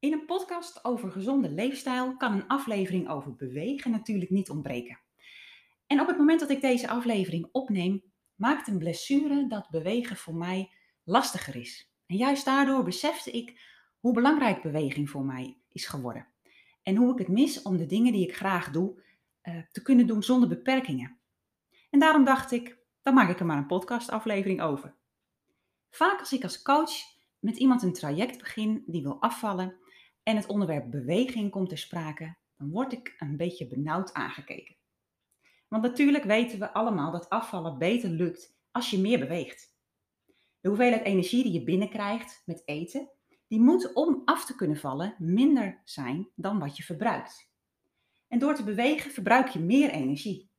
[0.00, 5.00] In een podcast over gezonde leefstijl kan een aflevering over bewegen natuurlijk niet ontbreken.
[5.86, 8.02] En op het moment dat ik deze aflevering opneem,
[8.34, 10.70] maakt een blessure dat bewegen voor mij
[11.04, 11.92] lastiger is.
[12.06, 13.60] En juist daardoor besefte ik
[13.98, 16.28] hoe belangrijk beweging voor mij is geworden.
[16.82, 19.02] En hoe ik het mis om de dingen die ik graag doe
[19.42, 21.18] uh, te kunnen doen zonder beperkingen.
[21.90, 24.94] En daarom dacht ik, dan maak ik er maar een podcastaflevering over.
[25.90, 26.92] Vaak als ik als coach
[27.38, 29.79] met iemand een traject begin die wil afvallen
[30.22, 34.76] en het onderwerp beweging komt ter sprake, dan word ik een beetje benauwd aangekeken.
[35.68, 39.78] Want natuurlijk weten we allemaal dat afvallen beter lukt als je meer beweegt.
[40.60, 43.10] De hoeveelheid energie die je binnenkrijgt met eten,
[43.46, 47.50] die moet om af te kunnen vallen minder zijn dan wat je verbruikt.
[48.28, 50.50] En door te bewegen verbruik je meer energie.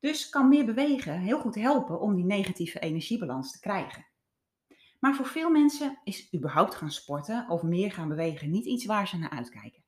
[0.00, 4.06] Dus kan meer bewegen heel goed helpen om die negatieve energiebalans te krijgen.
[4.98, 9.08] Maar voor veel mensen is überhaupt gaan sporten of meer gaan bewegen niet iets waar
[9.08, 9.84] ze naar uitkijken.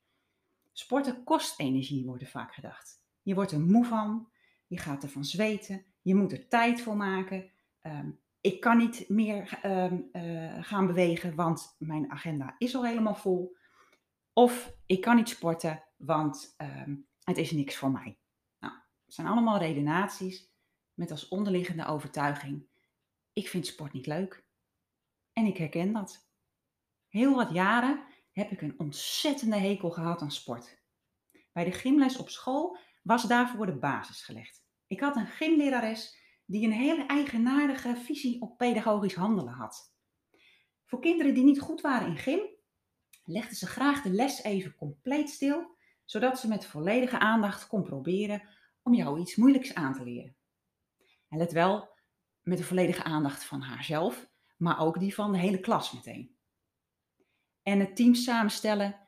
[0.72, 3.02] Sporten kost energie, wordt vaak gedacht.
[3.22, 4.30] Je wordt er moe van,
[4.66, 7.50] je gaat ervan zweten, je moet er tijd voor maken.
[7.80, 13.14] Ehm, ik kan niet meer ehm, eh, gaan bewegen, want mijn agenda is al helemaal
[13.14, 13.56] vol.
[14.32, 18.18] Of ik kan niet sporten, want ehm, het is niks voor mij.
[18.58, 20.52] Nou, het zijn allemaal redenaties
[20.94, 22.66] met als onderliggende overtuiging:
[23.32, 24.48] ik vind sport niet leuk.
[25.40, 26.28] En ik herken dat.
[27.08, 30.78] Heel wat jaren heb ik een ontzettende hekel gehad aan sport.
[31.52, 34.64] Bij de gymles op school was daarvoor de basis gelegd.
[34.86, 39.94] Ik had een gymlerares die een hele eigenaardige visie op pedagogisch handelen had.
[40.86, 42.40] Voor kinderen die niet goed waren in gym,
[43.24, 48.48] legde ze graag de les even compleet stil, zodat ze met volledige aandacht kon proberen
[48.82, 50.36] om jou iets moeilijks aan te leren.
[51.28, 51.88] En let wel
[52.42, 54.29] met de volledige aandacht van haarzelf
[54.60, 56.36] maar ook die van de hele klas meteen.
[57.62, 58.98] En het team samenstellen,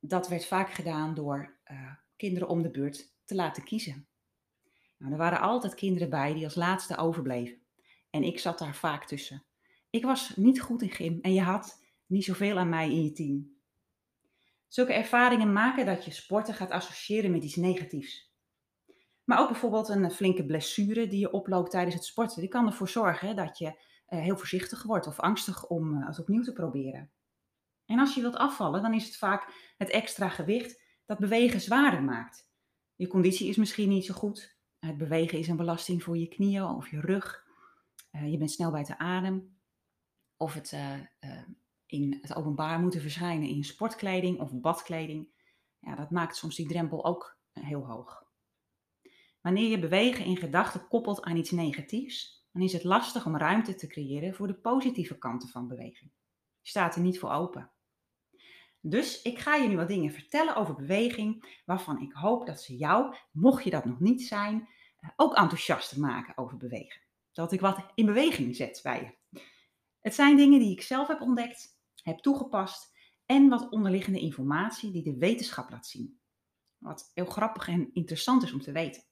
[0.00, 4.08] dat werd vaak gedaan door uh, kinderen om de beurt te laten kiezen.
[4.98, 7.62] Nou, er waren altijd kinderen bij die als laatste overbleven.
[8.10, 9.44] En ik zat daar vaak tussen.
[9.90, 13.12] Ik was niet goed in gym en je had niet zoveel aan mij in je
[13.12, 13.56] team.
[14.68, 18.32] Zulke ervaringen maken dat je sporten gaat associëren met iets negatiefs.
[19.24, 22.40] Maar ook bijvoorbeeld een flinke blessure die je oploopt tijdens het sporten.
[22.40, 23.74] Die kan ervoor zorgen dat je eh,
[24.20, 27.10] heel voorzichtig wordt of angstig om eh, het opnieuw te proberen.
[27.84, 32.02] En als je wilt afvallen, dan is het vaak het extra gewicht dat bewegen zwaarder
[32.02, 32.50] maakt.
[32.94, 34.56] Je conditie is misschien niet zo goed.
[34.78, 37.44] Het bewegen is een belasting voor je knieën of je rug.
[38.10, 39.60] Eh, je bent snel buiten adem.
[40.36, 40.76] Of het
[41.86, 45.28] in het openbaar moeten verschijnen in sportkleding of badkleding.
[45.78, 48.24] Ja, dat maakt soms die drempel ook heel hoog.
[49.40, 53.74] Wanneer je bewegen in gedachten koppelt aan iets negatiefs, dan is het lastig om ruimte
[53.74, 56.10] te creëren voor de positieve kanten van beweging.
[56.60, 57.70] Je staat er niet voor open.
[58.80, 62.76] Dus ik ga je nu wat dingen vertellen over beweging, waarvan ik hoop dat ze
[62.76, 64.68] jou, mocht je dat nog niet zijn,
[65.00, 67.00] eh, ook enthousiaster maken over bewegen.
[67.32, 69.40] Dat ik wat in beweging zet bij je.
[70.00, 72.92] Het zijn dingen die ik zelf heb ontdekt, heb toegepast
[73.26, 76.20] en wat onderliggende informatie die de wetenschap laat zien.
[76.78, 79.02] Wat heel grappig en interessant is om te weten.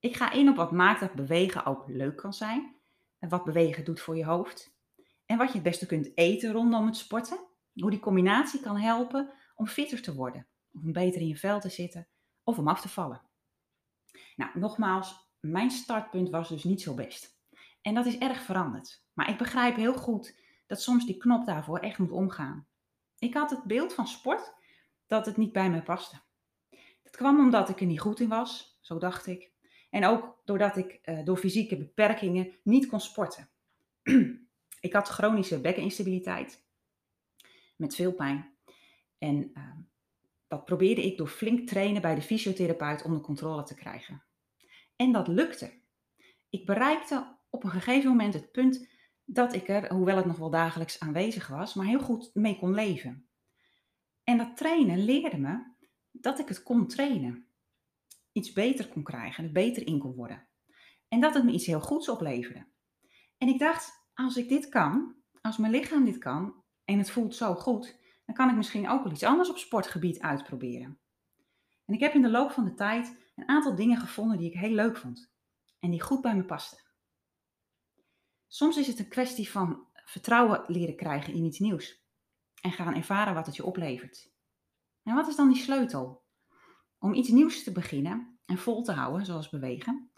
[0.00, 2.74] Ik ga in op wat maakt dat bewegen ook leuk kan zijn.
[3.18, 4.78] En wat bewegen doet voor je hoofd.
[5.26, 7.38] En wat je het beste kunt eten rondom het sporten.
[7.72, 10.46] Hoe die combinatie kan helpen om fitter te worden.
[10.72, 12.08] Om beter in je vel te zitten.
[12.44, 13.22] Of om af te vallen.
[14.36, 17.38] Nou, nogmaals, mijn startpunt was dus niet zo best.
[17.82, 19.04] En dat is erg veranderd.
[19.12, 22.66] Maar ik begrijp heel goed dat soms die knop daarvoor echt moet omgaan.
[23.18, 24.54] Ik had het beeld van sport
[25.06, 26.20] dat het niet bij me paste.
[27.02, 29.52] Dat kwam omdat ik er niet goed in was, zo dacht ik.
[29.90, 33.48] En ook doordat ik uh, door fysieke beperkingen niet kon sporten.
[34.80, 36.64] ik had chronische bekkeninstabiliteit
[37.76, 38.54] met veel pijn.
[39.18, 39.70] En uh,
[40.48, 44.22] dat probeerde ik door flink trainen bij de fysiotherapeut onder controle te krijgen.
[44.96, 45.72] En dat lukte.
[46.50, 48.88] Ik bereikte op een gegeven moment het punt
[49.24, 52.74] dat ik er, hoewel het nog wel dagelijks aanwezig was, maar heel goed mee kon
[52.74, 53.28] leven.
[54.24, 55.62] En dat trainen leerde me
[56.10, 57.49] dat ik het kon trainen
[58.32, 60.48] iets beter kon krijgen, er beter in kon worden.
[61.08, 62.66] En dat het me iets heel goeds opleverde.
[63.38, 67.34] En ik dacht, als ik dit kan, als mijn lichaam dit kan en het voelt
[67.34, 71.00] zo goed, dan kan ik misschien ook wel iets anders op sportgebied uitproberen.
[71.84, 74.58] En ik heb in de loop van de tijd een aantal dingen gevonden die ik
[74.58, 75.32] heel leuk vond
[75.78, 76.78] en die goed bij me pasten.
[78.46, 82.04] Soms is het een kwestie van vertrouwen leren krijgen in iets nieuws
[82.60, 84.30] en gaan ervaren wat het je oplevert.
[85.02, 86.24] En wat is dan die sleutel?
[87.02, 90.10] Om iets nieuws te beginnen en vol te houden, zoals bewegen,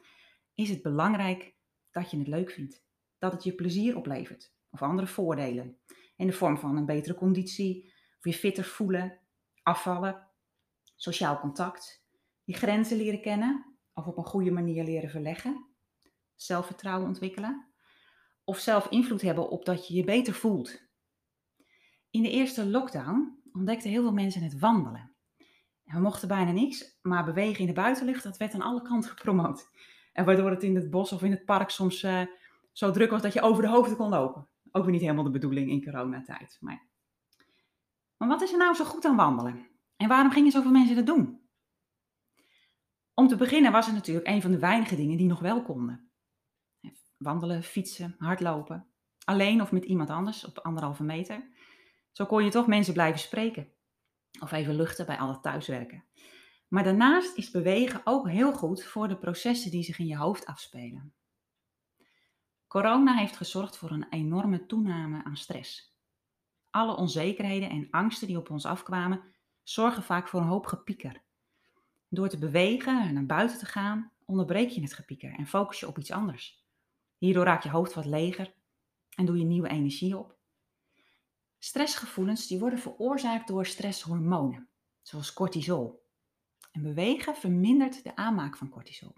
[0.54, 1.54] is het belangrijk
[1.90, 2.84] dat je het leuk vindt.
[3.18, 5.78] Dat het je plezier oplevert of andere voordelen.
[6.16, 9.18] In de vorm van een betere conditie, Of je fitter voelen,
[9.62, 10.28] afvallen,
[10.96, 12.06] sociaal contact,
[12.44, 15.66] je grenzen leren kennen of op een goede manier leren verleggen,
[16.34, 17.72] zelfvertrouwen ontwikkelen
[18.44, 20.82] of zelf invloed hebben op dat je je beter voelt.
[22.10, 25.11] In de eerste lockdown ontdekten heel veel mensen het wandelen.
[25.92, 29.70] We mochten bijna niks, maar bewegen in de buitenlucht, dat werd aan alle kanten gepromoot.
[30.12, 32.22] En waardoor het in het bos of in het park soms uh,
[32.72, 34.48] zo druk was dat je over de hoofden kon lopen.
[34.70, 36.56] Ook weer niet helemaal de bedoeling in coronatijd.
[36.60, 36.82] Maar,
[38.16, 39.66] maar wat is er nou zo goed aan wandelen?
[39.96, 41.40] En waarom gingen zoveel mensen dat doen?
[43.14, 46.10] Om te beginnen was het natuurlijk een van de weinige dingen die nog wel konden.
[47.16, 48.86] Wandelen, fietsen, hardlopen.
[49.24, 51.48] Alleen of met iemand anders op anderhalve meter.
[52.12, 53.72] Zo kon je toch mensen blijven spreken.
[54.40, 56.04] Of even luchten bij al het thuiswerken.
[56.68, 60.46] Maar daarnaast is bewegen ook heel goed voor de processen die zich in je hoofd
[60.46, 61.14] afspelen.
[62.66, 65.96] Corona heeft gezorgd voor een enorme toename aan stress.
[66.70, 69.22] Alle onzekerheden en angsten die op ons afkwamen,
[69.62, 71.22] zorgen vaak voor een hoop gepieker.
[72.08, 75.86] Door te bewegen en naar buiten te gaan, onderbreek je het gepieker en focus je
[75.86, 76.66] op iets anders.
[77.18, 78.54] Hierdoor raakt je hoofd wat leger
[79.16, 80.36] en doe je nieuwe energie op.
[81.64, 84.68] Stressgevoelens die worden veroorzaakt door stresshormonen,
[85.02, 86.06] zoals cortisol.
[86.72, 89.14] En bewegen vermindert de aanmaak van cortisol.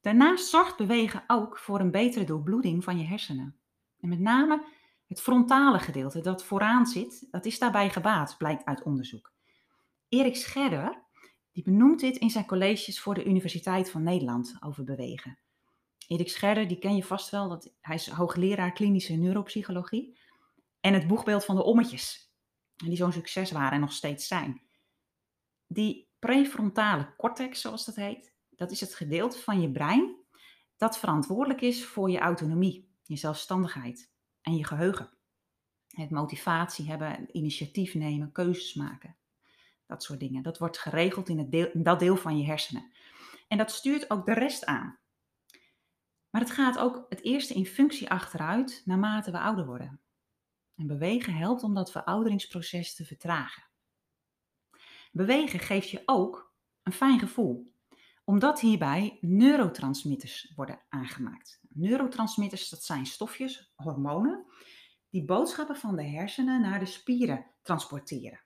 [0.00, 3.56] Daarnaast zorgt bewegen ook voor een betere doorbloeding van je hersenen.
[4.00, 4.66] En met name
[5.06, 9.32] het frontale gedeelte dat vooraan zit, dat is daarbij gebaat, blijkt uit onderzoek.
[10.08, 11.04] Erik Scherder
[11.52, 15.38] die benoemt dit in zijn colleges voor de Universiteit van Nederland over bewegen.
[16.06, 20.24] Erik Scherder, die ken je vast wel, dat, hij is hoogleraar klinische neuropsychologie.
[20.86, 22.32] En het boegbeeld van de ommetjes,
[22.76, 24.62] die zo'n succes waren en nog steeds zijn.
[25.66, 30.16] Die prefrontale cortex, zoals dat heet, dat is het gedeelte van je brein
[30.76, 34.12] dat verantwoordelijk is voor je autonomie, je zelfstandigheid
[34.42, 35.10] en je geheugen.
[35.88, 39.16] Het motivatie hebben, initiatief nemen, keuzes maken.
[39.86, 40.42] Dat soort dingen.
[40.42, 42.92] Dat wordt geregeld in, het deel, in dat deel van je hersenen.
[43.48, 44.98] En dat stuurt ook de rest aan.
[46.30, 50.00] Maar het gaat ook het eerste in functie achteruit naarmate we ouder worden.
[50.76, 53.62] En bewegen helpt om dat verouderingsproces te vertragen.
[55.12, 57.74] Bewegen geeft je ook een fijn gevoel,
[58.24, 61.60] omdat hierbij neurotransmitters worden aangemaakt.
[61.68, 64.44] Neurotransmitters, dat zijn stofjes, hormonen,
[65.10, 68.40] die boodschappen van de hersenen naar de spieren transporteren.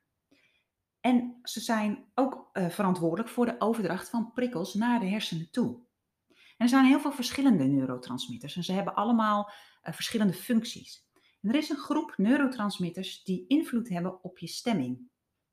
[1.00, 5.80] En ze zijn ook uh, verantwoordelijk voor de overdracht van prikkels naar de hersenen toe.
[6.28, 9.50] En er zijn heel veel verschillende neurotransmitters en ze hebben allemaal
[9.82, 11.08] uh, verschillende functies.
[11.40, 15.08] Er is een groep neurotransmitters die invloed hebben op je stemming.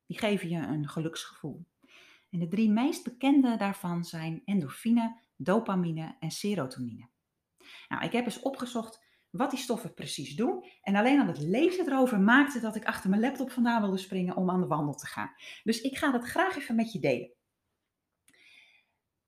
[0.05, 1.65] Die geven je een geluksgevoel.
[2.29, 7.09] En de drie meest bekende daarvan zijn endorfine, dopamine en serotonine.
[7.87, 10.65] Nou, ik heb eens opgezocht wat die stoffen precies doen.
[10.81, 14.35] En alleen al het lezen erover maakte dat ik achter mijn laptop vandaan wilde springen
[14.35, 15.33] om aan de wandel te gaan.
[15.63, 17.31] Dus ik ga dat graag even met je delen.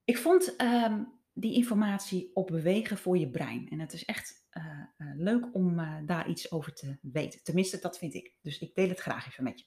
[0.03, 3.69] Ik vond um, die informatie op bewegen voor je brein.
[3.69, 4.63] En het is echt uh,
[4.97, 7.44] uh, leuk om uh, daar iets over te weten.
[7.44, 8.36] Tenminste, dat vind ik.
[8.41, 9.65] Dus ik deel het graag even met je.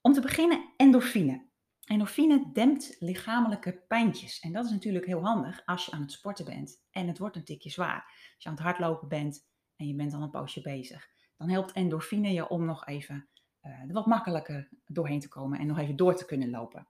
[0.00, 1.48] Om te beginnen, endorfine.
[1.84, 4.40] Endorfine dempt lichamelijke pijntjes.
[4.40, 7.36] En dat is natuurlijk heel handig als je aan het sporten bent en het wordt
[7.36, 8.04] een tikje zwaar.
[8.04, 11.08] Als je aan het hardlopen bent en je bent al een poosje bezig.
[11.36, 13.28] Dan helpt endorfine je om nog even
[13.88, 16.88] wat makkelijker doorheen te komen en nog even door te kunnen lopen.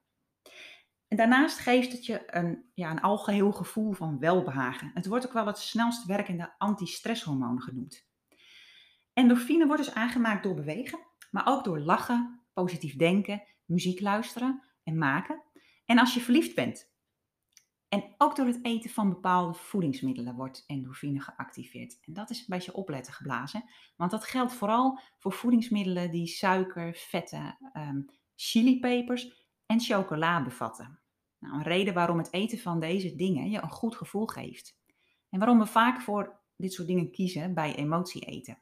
[1.11, 4.91] En daarnaast geeft het je een, ja, een algeheel gevoel van welbehagen.
[4.93, 8.07] Het wordt ook wel het snelst werkende antistresshormoon genoemd.
[9.13, 10.99] Endorfine wordt dus aangemaakt door bewegen,
[11.31, 15.43] maar ook door lachen, positief denken, muziek luisteren en maken.
[15.85, 16.91] En als je verliefd bent.
[17.89, 21.99] En ook door het eten van bepaalde voedingsmiddelen wordt endorfine geactiveerd.
[22.01, 23.69] En dat is een beetje opletten geblazen.
[23.95, 31.00] Want dat geldt vooral voor voedingsmiddelen die suiker, vetten, um, chilipepers en chocola bevatten.
[31.41, 34.77] Nou, een reden waarom het eten van deze dingen je een goed gevoel geeft.
[35.29, 38.61] En waarom we vaak voor dit soort dingen kiezen bij emotie eten.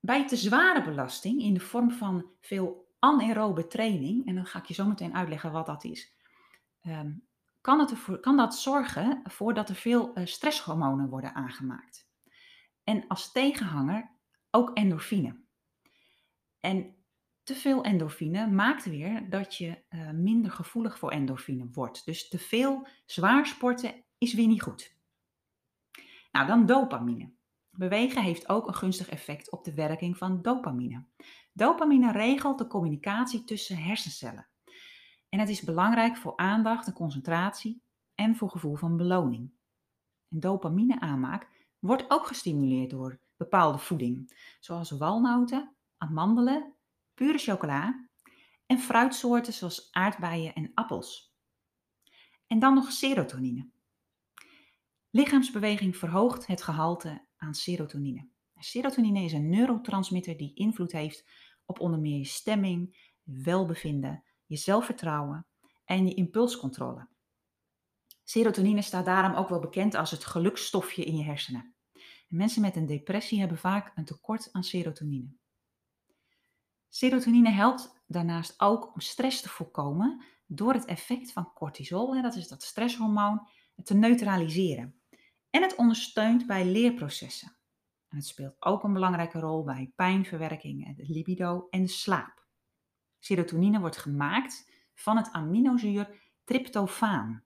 [0.00, 4.64] Bij te zware belasting in de vorm van veel anaerobe training, en dan ga ik
[4.64, 6.12] je zo meteen uitleggen wat dat is,
[6.82, 7.26] um,
[7.60, 12.08] kan, het kan dat zorgen voor dat er veel uh, stresshormonen worden aangemaakt.
[12.84, 14.10] En als tegenhanger
[14.50, 15.40] ook endorfine.
[16.60, 16.96] En
[17.46, 22.04] te veel endorfine maakt weer dat je uh, minder gevoelig voor endorfine wordt.
[22.04, 24.96] Dus te veel zwaar sporten is weer niet goed.
[26.32, 27.32] Nou, dan dopamine.
[27.70, 31.04] Bewegen heeft ook een gunstig effect op de werking van dopamine.
[31.52, 34.48] Dopamine regelt de communicatie tussen hersencellen.
[35.28, 37.82] En het is belangrijk voor aandacht en concentratie
[38.14, 39.52] en voor gevoel van beloning.
[40.28, 41.48] En dopamine aanmaak
[41.78, 46.75] wordt ook gestimuleerd door bepaalde voeding, zoals walnoten, amandelen,
[47.16, 48.08] pure chocola
[48.66, 51.34] en fruitsoorten zoals aardbeien en appels.
[52.46, 53.68] En dan nog serotonine.
[55.10, 58.28] Lichaamsbeweging verhoogt het gehalte aan serotonine.
[58.58, 61.24] Serotonine is een neurotransmitter die invloed heeft
[61.64, 65.46] op onder meer je stemming, welbevinden, je zelfvertrouwen
[65.84, 67.08] en je impulscontrole.
[68.24, 71.74] Serotonine staat daarom ook wel bekend als het geluksstofje in je hersenen.
[72.28, 75.34] mensen met een depressie hebben vaak een tekort aan serotonine.
[76.96, 82.48] Serotonine helpt daarnaast ook om stress te voorkomen door het effect van cortisol, dat is
[82.48, 83.48] dat stresshormoon,
[83.82, 85.00] te neutraliseren.
[85.50, 87.56] En het ondersteunt bij leerprocessen.
[88.08, 92.46] En het speelt ook een belangrijke rol bij pijnverwerking, libido en slaap.
[93.18, 97.44] Serotonine wordt gemaakt van het aminozuur tryptofaan.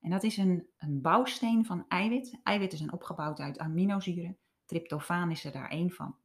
[0.00, 2.40] En dat is een, een bouwsteen van eiwit.
[2.42, 4.38] Eiwitten zijn opgebouwd uit aminozuren.
[4.64, 6.16] Tryptofaan is er daar één van.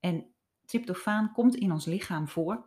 [0.00, 0.33] En
[0.64, 2.66] tryptofaan komt in ons lichaam voor.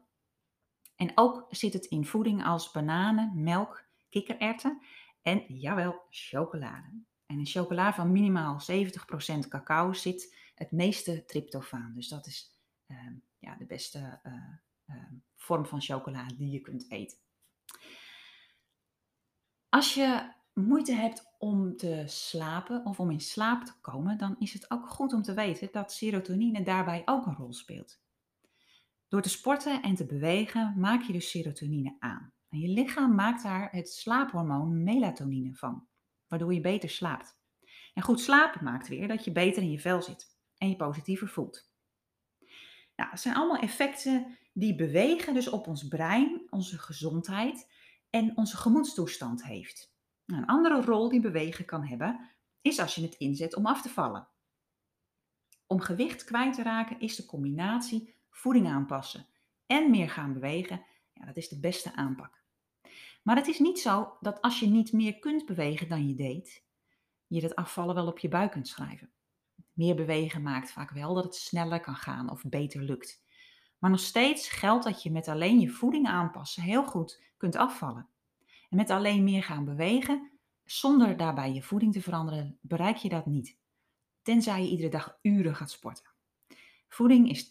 [0.96, 4.82] En ook zit het in voeding als bananen, melk, kikkererwten
[5.22, 7.04] en, jawel, chocolade.
[7.26, 11.94] En in chocola van minimaal 70% cacao zit het meeste tryptofaan.
[11.96, 12.98] Dus dat is uh,
[13.40, 14.34] ja, de beste uh,
[14.86, 17.18] uh, vorm van chocola die je kunt eten.
[19.70, 24.54] Als je moeite hebt om te slapen of om in slaap te komen, dan is
[24.54, 28.00] het ook goed om te weten dat serotonine daarbij ook een rol speelt.
[29.08, 32.34] Door te sporten en te bewegen maak je dus serotonine aan.
[32.50, 35.88] En je lichaam maakt daar het slaaphormoon melatonine van,
[36.28, 37.40] waardoor je beter slaapt.
[37.94, 41.30] En goed slapen maakt weer dat je beter in je vel zit en je positiever
[41.30, 41.72] voelt.
[42.96, 47.72] Nou, dat zijn allemaal effecten die bewegen dus op ons brein, onze gezondheid
[48.10, 49.96] en onze gemoedstoestand heeft.
[50.28, 52.30] Een andere rol die bewegen kan hebben,
[52.62, 54.28] is als je het inzet om af te vallen.
[55.68, 59.28] Om gewicht kwijt te raken is de combinatie voeding aanpassen
[59.66, 62.42] en meer gaan bewegen, ja, dat is de beste aanpak.
[63.24, 66.64] Maar het is niet zo dat als je niet meer kunt bewegen dan je deed,
[67.28, 69.12] je dat afvallen wel op je buik kunt schrijven.
[69.74, 73.24] Meer bewegen maakt vaak wel dat het sneller kan gaan of beter lukt.
[73.78, 78.10] Maar nog steeds geldt dat je met alleen je voeding aanpassen heel goed kunt afvallen.
[78.70, 83.26] En met alleen meer gaan bewegen, zonder daarbij je voeding te veranderen, bereik je dat
[83.26, 83.58] niet.
[84.22, 86.16] Tenzij je iedere dag uren gaat sporten.
[86.88, 87.48] Voeding is 80%,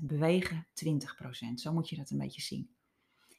[0.00, 1.54] bewegen 20%.
[1.54, 2.74] Zo moet je dat een beetje zien.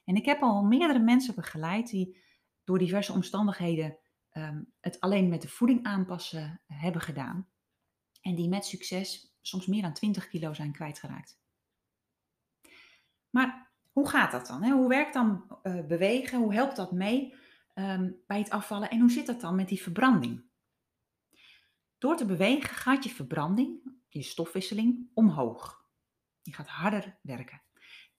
[0.04, 2.22] En ik heb al meerdere mensen begeleid die
[2.64, 3.98] door diverse omstandigheden
[4.32, 7.48] um, het alleen met de voeding aanpassen hebben gedaan.
[8.20, 11.38] En die met succes soms meer dan 20 kilo zijn kwijtgeraakt.
[13.30, 14.62] Maar hoe gaat dat dan?
[14.62, 14.70] Hè?
[14.70, 16.38] Hoe werkt dan uh, bewegen?
[16.38, 17.34] Hoe helpt dat mee
[17.74, 18.90] um, bij het afvallen?
[18.90, 20.44] En hoe zit dat dan met die verbranding?
[21.98, 25.84] Door te bewegen gaat je verbranding, je stofwisseling, omhoog.
[26.42, 27.62] Je gaat harder werken.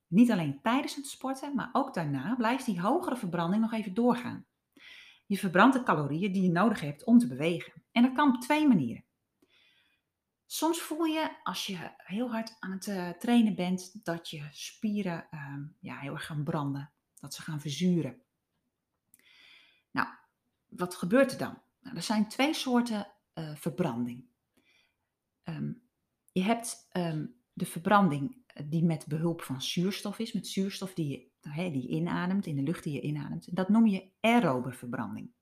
[0.07, 4.45] Niet alleen tijdens het sporten, maar ook daarna blijft die hogere verbranding nog even doorgaan.
[5.25, 7.83] Je verbrandt de calorieën die je nodig hebt om te bewegen.
[7.91, 9.04] En dat kan op twee manieren.
[10.45, 15.27] Soms voel je als je heel hard aan het uh, trainen bent dat je spieren
[15.31, 18.21] uh, ja, heel erg gaan branden, dat ze gaan verzuren.
[19.91, 20.07] Nou,
[20.67, 21.61] wat gebeurt er dan?
[21.79, 24.25] Nou, er zijn twee soorten uh, verbranding.
[25.43, 25.83] Um,
[26.31, 31.31] je hebt um, de verbranding eh, die met behulp van zuurstof is, met zuurstof die
[31.53, 33.55] je, die inademt, in de lucht die je inademt.
[33.55, 35.33] Dat noem je aerobe verbranding.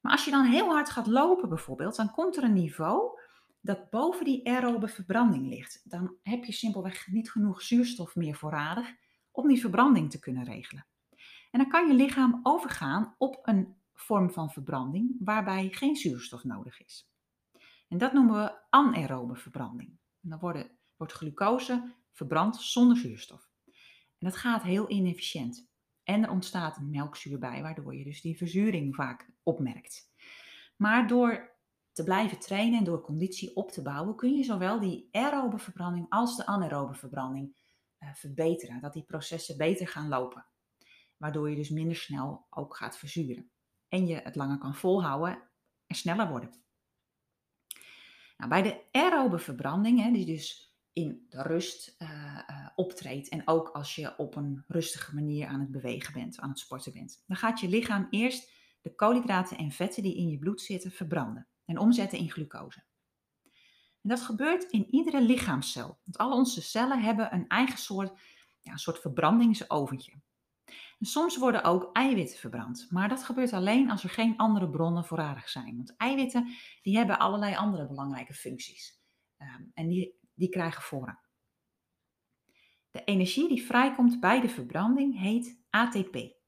[0.00, 3.19] Maar als je dan heel hard gaat lopen bijvoorbeeld, dan komt er een niveau
[3.60, 5.90] dat boven die aerobe verbranding ligt.
[5.90, 8.94] Dan heb je simpelweg niet genoeg zuurstof meer voorradig
[9.30, 10.86] om die verbranding te kunnen regelen.
[11.50, 16.84] En dan kan je lichaam overgaan op een vorm van verbranding waarbij geen zuurstof nodig
[16.84, 17.10] is.
[17.88, 19.98] En dat noemen we anaerobe verbranding.
[20.20, 23.50] Dan wordt glucose verbrand zonder zuurstof.
[24.18, 25.68] En dat gaat heel inefficiënt.
[26.02, 30.12] En er ontstaat melkzuur bij, waardoor je dus die verzuring vaak opmerkt.
[30.76, 31.49] Maar door
[32.00, 36.06] te blijven trainen en door conditie op te bouwen, kun je zowel die aerobe verbranding
[36.08, 37.56] als de anaerobe verbranding
[37.98, 38.80] uh, verbeteren.
[38.80, 40.46] Dat die processen beter gaan lopen.
[41.16, 43.50] Waardoor je dus minder snel ook gaat verzuren.
[43.88, 45.42] En je het langer kan volhouden
[45.86, 46.50] en sneller worden.
[48.36, 53.48] Nou, bij de aerobe verbranding, hè, die dus in de rust uh, uh, optreedt en
[53.48, 57.24] ook als je op een rustige manier aan het bewegen bent, aan het sporten bent,
[57.26, 61.49] dan gaat je lichaam eerst de koolhydraten en vetten die in je bloed zitten verbranden
[61.70, 62.82] en omzetten in glucose.
[64.02, 65.98] En dat gebeurt in iedere lichaamscel.
[66.04, 68.20] Want al onze cellen hebben een eigen soort,
[68.60, 70.12] ja, een soort verbrandingsoventje.
[70.98, 75.04] En soms worden ook eiwitten verbrand, maar dat gebeurt alleen als er geen andere bronnen
[75.04, 75.76] voorradig zijn.
[75.76, 79.02] Want eiwitten die hebben allerlei andere belangrijke functies.
[79.36, 81.18] Ehm, en die, die krijgen voorrang.
[82.90, 86.38] De energie die vrijkomt bij de verbranding heet ATP.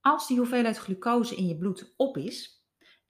[0.00, 2.53] Als die hoeveelheid glucose in je bloed op is,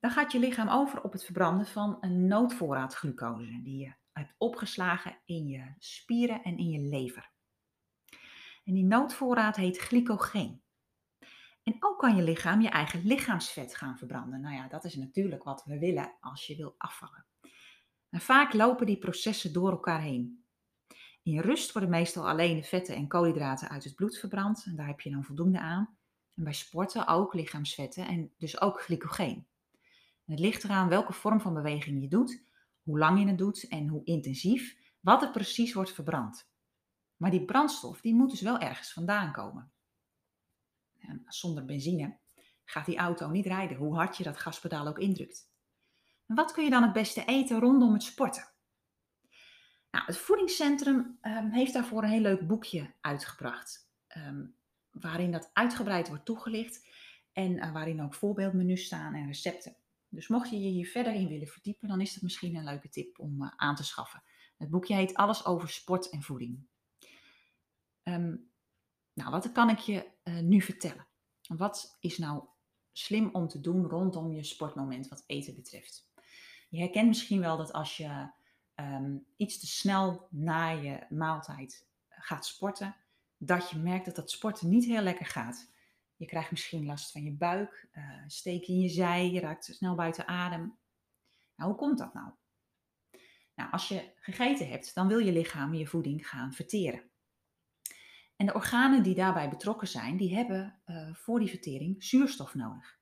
[0.04, 4.34] dan gaat je lichaam over op het verbranden van een noodvoorraad glucose die je hebt
[4.38, 7.30] opgeslagen in je spieren en in je lever.
[8.64, 10.62] En die noodvoorraad heet glycogeen.
[11.62, 14.40] En ook kan je lichaam je eigen lichaamsvet gaan verbranden.
[14.40, 17.26] Nou ja, dat is natuurlijk wat we willen als je wil afvallen.
[18.10, 20.44] En vaak lopen die processen door elkaar heen.
[21.22, 24.64] In rust worden meestal alleen de vetten en koolhydraten uit het bloed verbrand.
[24.66, 25.98] En daar heb je dan voldoende aan.
[26.34, 29.46] En bij sporten ook lichaamsvetten en dus ook glycogeen.
[30.24, 32.44] Het ligt eraan welke vorm van beweging je doet,
[32.82, 36.50] hoe lang je het doet en hoe intensief, wat er precies wordt verbrand.
[37.16, 39.72] Maar die brandstof die moet dus wel ergens vandaan komen.
[40.98, 42.18] En zonder benzine
[42.64, 45.52] gaat die auto niet rijden, hoe hard je dat gaspedaal ook indrukt.
[46.26, 48.52] En wat kun je dan het beste eten rondom het sporten?
[49.90, 54.56] Nou, het voedingscentrum um, heeft daarvoor een heel leuk boekje uitgebracht, um,
[54.90, 56.88] waarin dat uitgebreid wordt toegelicht
[57.32, 59.76] en uh, waarin ook voorbeeldmenu's staan en recepten.
[60.14, 62.88] Dus mocht je je hier verder in willen verdiepen, dan is dat misschien een leuke
[62.88, 64.22] tip om uh, aan te schaffen.
[64.56, 66.66] Het boekje heet Alles over sport en voeding.
[68.02, 68.50] Um,
[69.12, 71.06] nou, wat kan ik je uh, nu vertellen?
[71.46, 72.44] Wat is nou
[72.92, 76.08] slim om te doen rondom je sportmoment wat eten betreft?
[76.68, 78.30] Je herkent misschien wel dat als je
[78.74, 82.96] um, iets te snel na je maaltijd gaat sporten,
[83.38, 85.72] dat je merkt dat dat sporten niet heel lekker gaat.
[86.16, 89.94] Je krijgt misschien last van je buik, uh, steek in je zij, je raakt snel
[89.94, 90.78] buiten adem.
[91.56, 92.30] Nou, hoe komt dat nou?
[93.54, 97.10] Nou, als je gegeten hebt, dan wil je lichaam je voeding gaan verteren.
[98.36, 102.98] En de organen die daarbij betrokken zijn, die hebben uh, voor die vertering zuurstof nodig.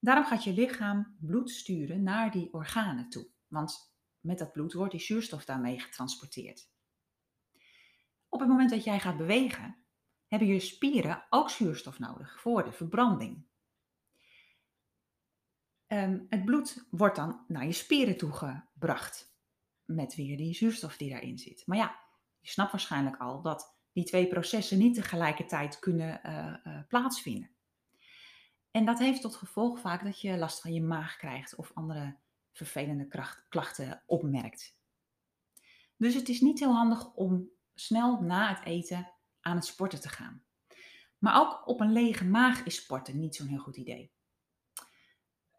[0.00, 3.28] Daarom gaat je lichaam bloed sturen naar die organen toe.
[3.46, 6.70] Want met dat bloed wordt die zuurstof daarmee getransporteerd.
[8.28, 9.85] Op het moment dat jij gaat bewegen,
[10.28, 13.44] hebben je spieren ook zuurstof nodig voor de verbranding.
[15.88, 19.34] Um, het bloed wordt dan naar je spieren toegebracht.
[19.84, 21.66] Met weer die zuurstof die daarin zit.
[21.66, 22.00] Maar ja,
[22.40, 27.50] je snapt waarschijnlijk al dat die twee processen niet tegelijkertijd kunnen uh, uh, plaatsvinden.
[28.70, 32.16] En dat heeft tot gevolg vaak dat je last van je maag krijgt of andere
[32.52, 34.78] vervelende klachten opmerkt.
[35.96, 39.12] Dus het is niet heel handig om snel na het eten
[39.46, 40.44] aan het sporten te gaan.
[41.18, 44.12] Maar ook op een lege maag is sporten niet zo'n heel goed idee.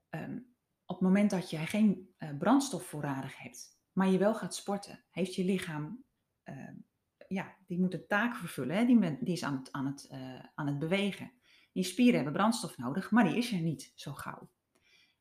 [0.10, 4.56] Um, op het moment dat je geen uh, brandstof voorradig hebt, maar je wel gaat
[4.56, 6.04] sporten, heeft je lichaam
[6.44, 6.70] uh,
[7.28, 8.76] ja, die moet een taak vervullen.
[8.76, 8.86] Hè?
[8.86, 11.32] Die, die, is aan het, aan, het, uh, aan het bewegen.
[11.74, 14.50] Die spieren hebben brandstof nodig, maar die is er niet zo gauw.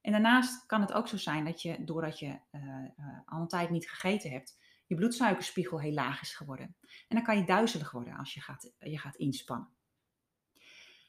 [0.01, 3.71] En daarnaast kan het ook zo zijn dat je, doordat je uh, al een tijd
[3.71, 6.77] niet gegeten hebt, je bloedsuikerspiegel heel laag is geworden.
[6.81, 9.69] En dan kan je duizelig worden als je gaat, je gaat inspannen.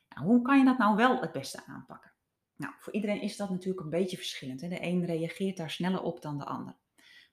[0.10, 2.12] Nou, hoe kan je dat nou wel het beste aanpakken?
[2.56, 4.60] Nou, voor iedereen is dat natuurlijk een beetje verschillend.
[4.60, 6.76] De een reageert daar sneller op dan de ander.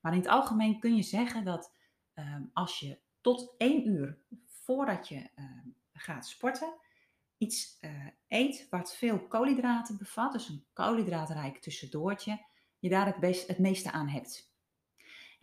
[0.01, 1.77] Maar in het algemeen kun je zeggen dat
[2.15, 5.45] um, als je tot één uur voordat je uh,
[5.93, 6.75] gaat sporten
[7.39, 12.45] iets uh, eet wat veel koolhydraten bevat, dus een koolhydraatrijk tussendoortje,
[12.79, 14.54] je daar het, best, het meeste aan hebt.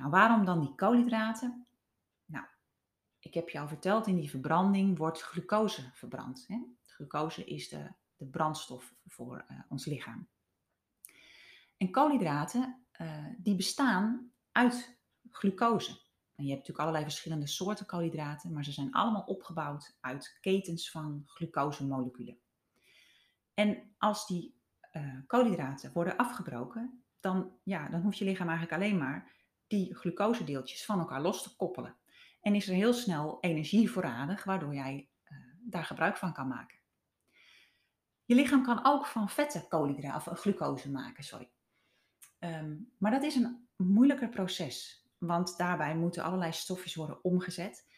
[0.02, 1.68] Nou, waarom dan die koolhydraten?
[2.26, 2.46] Nou,
[3.20, 6.46] ik heb je al verteld, in die verbranding wordt glucose verbrand.
[6.48, 6.58] Hè?
[6.82, 10.28] Glucose is de, de brandstof voor uh, ons lichaam.
[11.78, 15.92] En koolhydraten, uh, die bestaan uit glucose.
[16.36, 20.92] En je hebt natuurlijk allerlei verschillende soorten koolhydraten, maar ze zijn allemaal opgebouwd uit ketens
[20.92, 22.40] van glucosemoleculen.
[23.54, 24.56] En als die
[24.92, 29.40] uh, koolhydraten worden afgebroken, dan, ja, dan hoeft je lichaam eigenlijk alleen maar
[29.72, 31.96] die glucosedeeltjes van elkaar los te koppelen.
[32.42, 36.80] En is er heel snel energie voorradig, waardoor jij uh, daar gebruik van kan maken.
[38.26, 41.52] Je lichaam kan ook van vetten koolhydraten, of glucose maken, sorry.
[42.40, 45.06] Um, maar dat is een moeilijker proces.
[45.18, 47.90] Want daarbij moeten allerlei stofjes worden omgezet.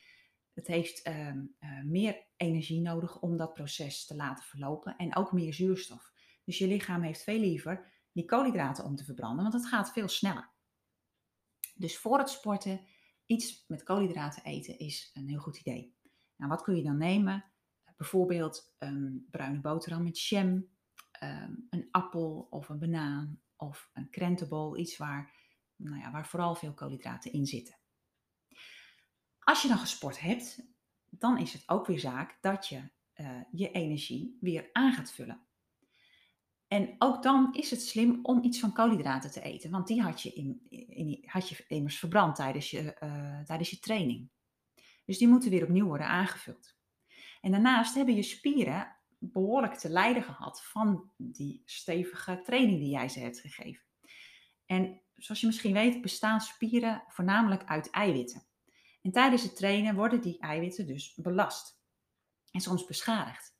[0.54, 1.44] Het heeft uh, uh,
[1.84, 6.12] meer energie nodig om dat proces te laten verlopen en ook meer zuurstof.
[6.44, 10.08] Dus je lichaam heeft veel liever die koolhydraten om te verbranden, want het gaat veel
[10.08, 10.53] sneller.
[11.74, 12.82] Dus voor het sporten
[13.26, 15.96] iets met koolhydraten eten is een heel goed idee.
[16.36, 17.46] Nou, wat kun je dan nemen?
[17.98, 20.48] Bijvoorbeeld een bruine boterham met jam,
[21.24, 25.34] um, een appel of een banaan of een krentenbol, iets waar
[25.76, 27.78] nou ja, waar vooral veel koolhydraten in zitten.
[29.40, 30.66] Als je dan gesport hebt,
[31.10, 35.42] dan is het ook weer zaak dat je uh, je energie weer aan gaat vullen.
[36.74, 40.22] En ook dan is het slim om iets van koolhydraten te eten, want die had
[40.22, 44.30] je, in, in, had je immers verbrand tijdens je, uh, tijdens je training.
[45.06, 46.78] Dus die moeten weer opnieuw worden aangevuld.
[47.42, 53.10] En daarnaast hebben je spieren behoorlijk te lijden gehad van die stevige training die jij
[53.10, 53.84] ze hebt gegeven.
[54.66, 58.44] En zoals je misschien weet, bestaan spieren voornamelijk uit eiwitten.
[59.02, 61.80] En tijdens het trainen worden die eiwitten dus belast
[62.52, 63.54] en soms beschadigd.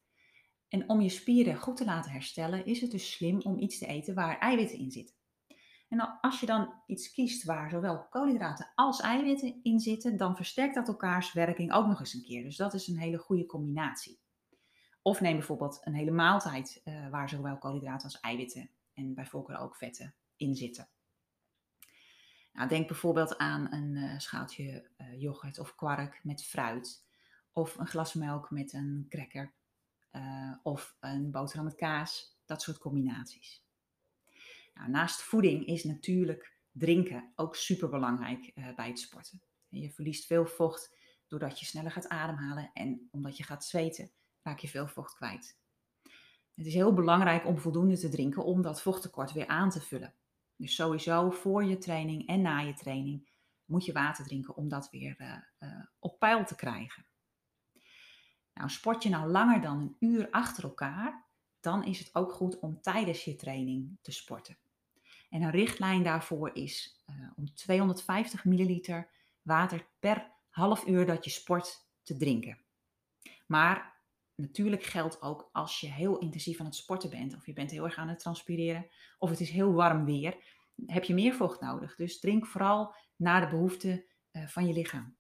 [0.74, 3.86] En om je spieren goed te laten herstellen, is het dus slim om iets te
[3.86, 5.16] eten waar eiwitten in zitten.
[5.90, 10.76] En als je dan iets kiest waar zowel koolhydraten als eiwitten in zitten, dan versterkt
[10.76, 12.44] dat elkaars werking ook nog eens een keer.
[12.44, 14.20] Dus dat is een hele goede combinatie.
[15.02, 19.58] Of neem bijvoorbeeld een hele maaltijd uh, waar zowel koolhydraten als eiwitten en bij voorkeur
[19.58, 20.90] ook vetten in zitten.
[22.54, 27.06] Nou, denk bijvoorbeeld aan een uh, schaaltje uh, yoghurt of kwark met fruit.
[27.52, 29.54] Of een glas melk met een cracker.
[30.64, 32.38] Of een boterham met kaas.
[32.46, 33.64] Dat soort combinaties.
[34.74, 39.42] Nou, naast voeding is natuurlijk drinken ook super belangrijk bij het sporten.
[39.68, 40.96] Je verliest veel vocht
[41.28, 45.58] doordat je sneller gaat ademhalen en omdat je gaat zweten raak je veel vocht kwijt.
[46.54, 50.14] Het is heel belangrijk om voldoende te drinken om dat vochttekort weer aan te vullen.
[50.56, 53.30] Dus sowieso voor je training en na je training
[53.66, 55.16] moet je water drinken om dat weer
[55.60, 57.06] uh, op peil te krijgen.
[58.54, 61.26] Nou, sport je nou langer dan een uur achter elkaar,
[61.60, 64.58] dan is het ook goed om tijdens je training te sporten.
[65.30, 69.10] En een richtlijn daarvoor is uh, om 250 milliliter
[69.42, 72.58] water per half uur dat je sport te drinken.
[73.48, 74.02] Maar
[74.36, 77.84] natuurlijk geldt ook als je heel intensief aan het sporten bent, of je bent heel
[77.84, 78.88] erg aan het transpireren,
[79.18, 80.38] of het is heel warm weer,
[80.86, 81.96] heb je meer vocht nodig.
[81.96, 85.16] Dus drink vooral naar de behoeften uh, van je lichaam.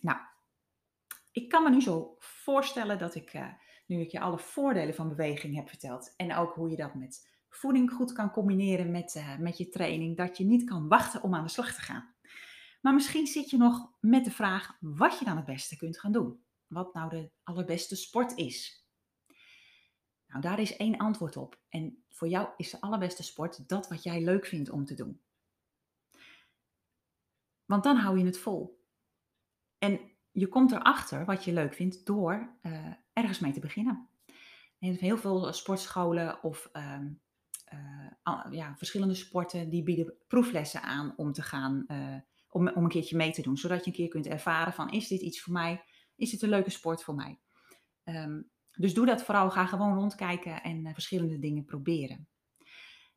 [0.00, 0.18] Nou,
[1.32, 3.52] ik kan me nu zo voorstellen dat ik, uh,
[3.86, 7.30] nu ik je alle voordelen van beweging heb verteld, en ook hoe je dat met
[7.48, 11.34] voeding goed kan combineren met, uh, met je training, dat je niet kan wachten om
[11.34, 12.14] aan de slag te gaan.
[12.80, 16.12] Maar misschien zit je nog met de vraag wat je dan het beste kunt gaan
[16.12, 16.42] doen
[16.72, 18.86] wat nou de allerbeste sport is.
[20.26, 21.60] Nou, daar is één antwoord op.
[21.68, 25.22] En voor jou is de allerbeste sport dat wat jij leuk vindt om te doen.
[27.64, 28.86] Want dan hou je het vol.
[29.78, 34.08] En je komt erachter wat je leuk vindt door uh, ergens mee te beginnen.
[34.78, 36.98] En heel veel sportscholen of uh,
[38.24, 41.86] uh, ja, verschillende sporten die bieden proeflessen aan om te gaan,
[42.48, 43.56] om, om een keertje mee te doen.
[43.56, 45.84] Zodat je een keer kunt ervaren van is dit iets voor mij?
[46.16, 47.40] is het een leuke sport voor mij.
[48.04, 49.50] Um, dus doe dat vooral.
[49.50, 52.28] Ga gewoon rondkijken en verschillende dingen proberen.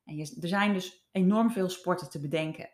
[0.04, 2.70] En je, er zijn dus enorm veel sporten te bedenken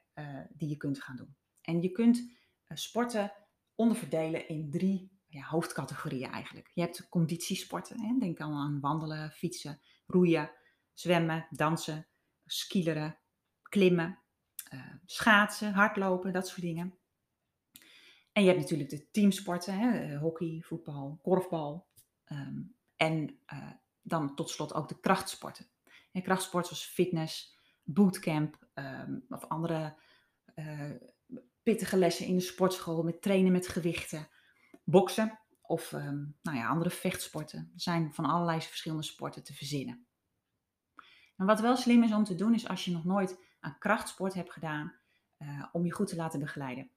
[0.49, 1.37] die je kunt gaan doen.
[1.61, 2.33] En je kunt
[2.69, 3.33] sporten
[3.83, 6.71] onderverdelen in drie ja, hoofdcategorieën eigenlijk.
[6.75, 8.01] Je hebt conditiesporten.
[8.01, 8.19] Hè?
[8.19, 10.51] Denk aan wandelen, fietsen, roeien,
[10.93, 12.07] zwemmen, dansen,
[12.47, 13.19] skileren,
[13.63, 14.19] klimmen,
[15.05, 16.99] schaatsen, hardlopen, dat soort dingen.
[18.33, 21.87] En je hebt natuurlijk de teamsporten, hè, eh, hockey, voetbal, korfbal.
[22.27, 23.71] Um, en uh,
[24.03, 25.67] dan tot slot ook de krachtsporten.
[26.13, 29.97] En zoals fitness, bootcamp um, of andere
[31.63, 34.29] pittige lessen in de sportschool met trainen met gewichten,
[34.85, 37.59] boksen of um, nou ja, andere vechtsporten.
[37.59, 40.07] Er zijn van allerlei verschillende sporten te verzinnen.
[41.37, 44.35] En wat wel slim is om te doen, is als je nog nooit aan krachtsport
[44.35, 44.95] hebt gedaan,
[45.39, 46.91] uh, om je goed te laten begeleiden.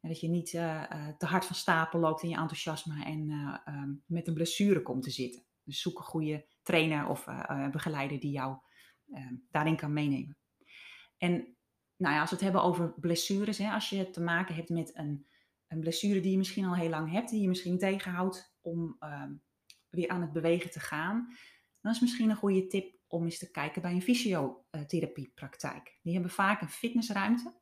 [0.00, 3.30] En dat je niet uh, te hard van stapel loopt in je enthousiasme en
[3.68, 5.44] um, met een blessure komt te zitten.
[5.64, 7.24] Dus zoek een goede trainer of
[7.70, 8.56] begeleider die jou
[9.12, 10.36] ehm, daarin kan meenemen.
[11.18, 11.56] En
[12.02, 14.96] nou ja, als we het hebben over blessures, hè, als je te maken hebt met
[14.96, 15.26] een,
[15.68, 19.32] een blessure die je misschien al heel lang hebt, die je misschien tegenhoudt om ehm,
[19.88, 21.36] weer aan het bewegen te gaan,
[21.80, 25.98] dan is misschien een goede tip om eens te kijken bij een fysiotherapiepraktijk.
[26.02, 27.60] Die hebben vaak een fitnessruimte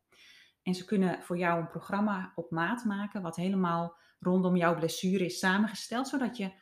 [0.62, 5.24] en ze kunnen voor jou een programma op maat maken, wat helemaal rondom jouw blessure
[5.24, 6.52] is samengesteld, zodat je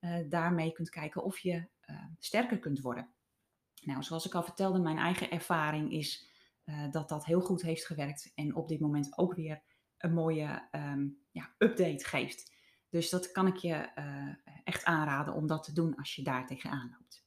[0.00, 3.14] uh, daarmee kunt kijken of je uh, sterker kunt worden.
[3.82, 6.34] Nou, zoals ik al vertelde, mijn eigen ervaring is
[6.66, 9.62] uh, dat dat heel goed heeft gewerkt en op dit moment ook weer
[9.98, 12.54] een mooie um, ja, update geeft.
[12.90, 13.90] Dus dat kan ik je
[14.64, 17.26] echt aanraden om dat te doen als je daar tegenaan loopt.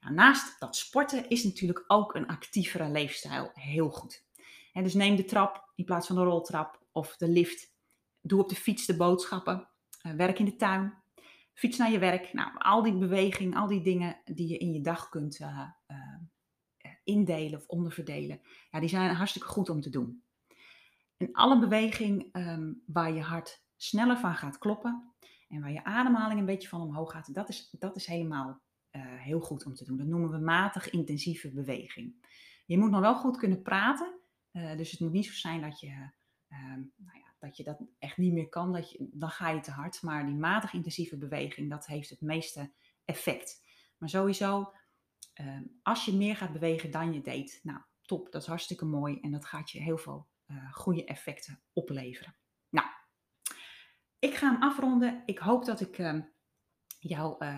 [0.00, 4.24] Nou, naast dat sporten is natuurlijk ook een actievere leefstijl heel goed.
[4.72, 7.74] En dus neem de trap in plaats van de roltrap of de lift.
[8.20, 9.68] Doe op de fiets de boodschappen.
[10.02, 10.94] Uh, werk in de tuin.
[11.52, 12.32] Fiets naar je werk.
[12.32, 15.38] Nou, al die beweging, al die dingen die je in je dag kunt
[17.10, 18.40] indelen of onderverdelen.
[18.70, 20.22] Ja, die zijn hartstikke goed om te doen.
[21.16, 25.12] En alle beweging um, waar je hart sneller van gaat kloppen
[25.48, 28.60] en waar je ademhaling een beetje van omhoog gaat, dat is, dat is helemaal
[28.98, 29.96] heel goed om te doen.
[29.96, 32.14] Dat noemen we matig intensieve beweging.
[32.66, 34.20] Je moet nog wel goed kunnen praten.
[34.52, 36.10] dus het moet niet zo zijn dat je,
[36.48, 38.72] ehm, nou ja, dat je dat echt niet meer kan.
[38.72, 40.02] Dat je, dan ga je te hard.
[40.02, 42.72] Maar die matig intensieve beweging, dat heeft het meeste
[43.04, 43.62] effect.
[43.98, 44.72] Maar sowieso,
[45.40, 49.20] ehm, als je meer gaat bewegen dan je deed, nou top, dat is hartstikke mooi.
[49.20, 52.36] En dat gaat je heel veel uh, goede effecten opleveren.
[52.68, 52.86] Nou,
[54.18, 55.22] ik ga hem afronden.
[55.26, 56.20] Ik hoop dat ik ehm,
[56.98, 57.48] jou uh,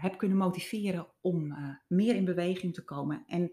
[0.00, 1.56] heb kunnen motiveren om
[1.88, 3.24] meer in beweging te komen.
[3.26, 3.52] En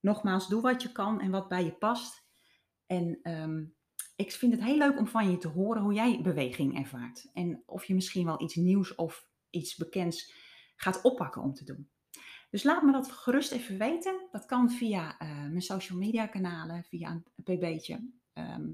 [0.00, 2.26] nogmaals, doe wat je kan en wat bij je past.
[2.86, 3.64] En ehm,
[4.16, 7.30] ik vind het heel leuk om van je te horen hoe jij beweging ervaart.
[7.32, 10.34] En of je misschien wel iets nieuws of iets bekends
[10.76, 11.91] gaat oppakken om te doen.
[12.52, 14.28] Dus laat me dat gerust even weten.
[14.30, 18.10] Dat kan via uh, mijn social media kanalen, via een pb'tje.
[18.32, 18.68] Ehm,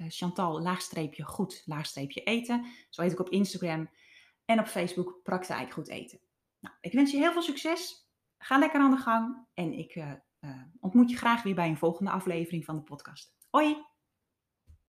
[0.00, 2.66] uh, Chantal, laagstreepje goed, laagstreepje eten.
[2.90, 3.90] Zo heet ik op Instagram.
[4.44, 6.20] En op Facebook, praktijk goed eten.
[6.60, 8.10] Nou, ik wens je heel veel succes.
[8.38, 9.46] Ga lekker aan de gang.
[9.54, 10.12] En ik uh,
[10.80, 13.34] ontmoet je graag weer bij een volgende aflevering van de podcast.
[13.50, 13.91] Hoi!